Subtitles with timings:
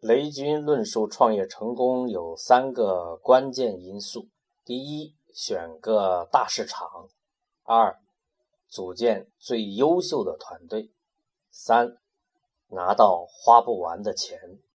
[0.00, 4.28] 雷军论述创业成功有三个关键因素。
[4.64, 7.08] 第一选个大市场。
[7.64, 8.00] 二
[8.68, 10.92] 组建最优秀的团队。
[11.50, 11.98] 三
[12.68, 14.60] 拿到花不完的钱